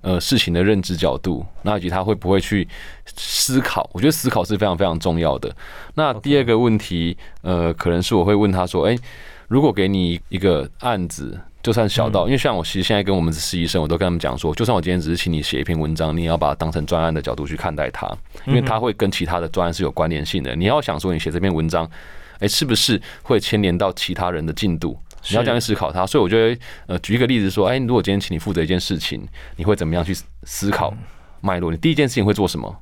[0.01, 2.67] 呃事情的认知角度，那以及他会不会去
[3.05, 3.87] 思考。
[3.93, 5.55] 我觉得思考是非常非常重要的。
[5.93, 8.97] 那第二个问题，呃，可能是我会问他说，哎、
[9.47, 18.11] 如果给你一个案子，就算小到，因为像我其实现在跟我们实习生，我都跟他们讲说，就算我今天只是请你写一篇文章，你也要把它当成专案的角度去看待它，
[18.47, 20.55] 因为它会跟其他的专案是有关联性的。
[20.55, 21.87] 你要想说，你写这篇文章，
[22.39, 24.97] 哎、是不是会牵连到其他人的进度？
[25.29, 26.05] 你要这样去思考它。
[26.05, 29.21] 所以我觉得，呃，举一个例子说，哎、如果今天请你负责一件事情，
[29.55, 30.93] 你会怎么样去思考
[31.41, 31.71] 脉络？
[31.71, 32.75] 你第一件事情会做什么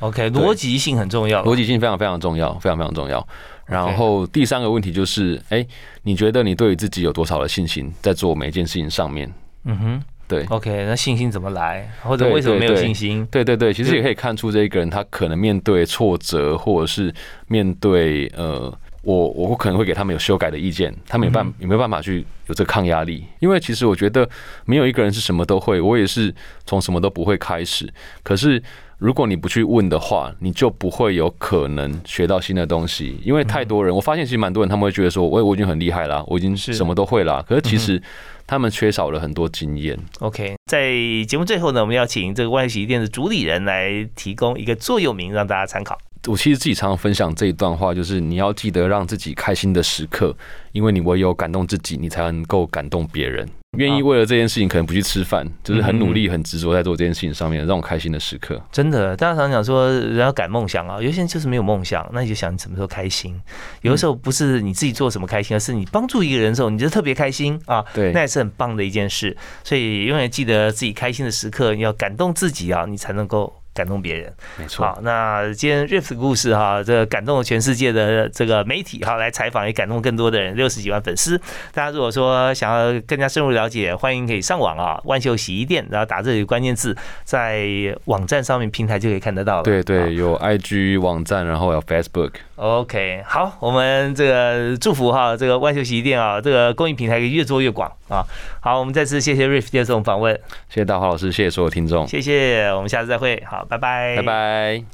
[0.00, 1.42] ？OK，逻辑性很重要。
[1.44, 3.26] 逻辑性非常非常重要，非常非常重要。
[3.66, 5.66] 然后第三个问题就是，哎、
[6.02, 9.30] 你觉得你对于自己有多少的信心，在做每一件事情上面？
[9.64, 11.90] 嗯哼对，，OK，那信心怎么来？
[12.02, 13.26] 或者对为什么没有信心？
[13.30, 17.12] 对对对，其实也可以看出这一个人他可能面对挫折，或者是
[17.46, 18.72] 面对呃，
[19.02, 23.24] 我我可能会给他们有修改的意见，他们有办有没有办法去有这个抗压力？
[23.40, 24.28] 因为其实我觉得
[24.64, 26.34] 没有一个人是什么都会，我也是
[26.64, 27.92] 从什么都不会开始，
[28.22, 28.62] 可是。
[28.98, 33.16] 如果你不去问的话，你就不会有可能学到新的东西。
[33.22, 37.40] 因为太多人，我发现其实蛮多人，他们会觉得说，我我已经很厉害啦，我已经是什么都会啦。
[37.48, 38.02] 可是其实
[38.44, 39.96] 他们缺少了很多经验。
[40.18, 40.90] OK，在
[41.28, 45.96] 节目最后呢，我们要请这个万洗衣店的主理人来提供一个座右铭让大家参考。
[46.28, 50.36] 我其实自己常常分享这一段话，就是你要记得让自己开心的时刻，
[50.72, 53.48] 因为你唯有感动自己，你才能够感动别人。
[53.76, 58.60] 愿意为了这件事情，可能不去吃饭，就是很努力、很执着在做这件事情上面，让我开心的时刻。
[58.72, 63.38] 真的，大家常讲说，人要赶梦想啊，有些人就是没有梦想，那你就想你什么时候开心。
[63.82, 67.84] 有的时候不是你自己做什么开心，而是你帮助一个人的时候，你就特别开心啊。
[67.94, 69.36] 对，那也是很棒的一件事。
[69.62, 73.54] 所以永远记得自己开心的时刻，你要感动自己啊，你才能够。
[73.78, 74.84] 感动别人，没错。
[74.84, 81.38] 好，那今天 Riff 的故事哈，这个感动了全世界的这个媒体哈，来采访也感动更多的人，六十几万粉丝。
[81.72, 87.68] 大家如果说想要更加深入了解，欢迎可以上网啊，万秀洗衣店，然后打这里关键字，在
[88.06, 89.62] 网站上面平台就可以看得到了。
[89.62, 92.32] 对对，有 IG 网站，然后有 Facebook。
[92.56, 98.26] OK，好，我们这个祝福哈，这个万秀洗衣店啊，这个公益平台可以越做越广啊。
[98.60, 100.34] 好，我们再次谢谢 Riff 接受我们访问，
[100.68, 104.88] 谢谢大华老师，谢谢所有听众，谢谢，我们下次再会，好，拜拜，拜拜。